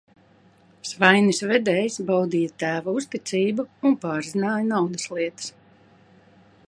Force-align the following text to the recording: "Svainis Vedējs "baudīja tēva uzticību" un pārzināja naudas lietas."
"Svainis 0.91 1.41
Vedējs 1.51 1.97
"baudīja 2.07 2.55
tēva 2.63 2.95
uzticību" 3.01 3.67
un 3.91 3.99
pārzināja 4.07 4.67
naudas 4.73 5.07
lietas." 5.17 5.53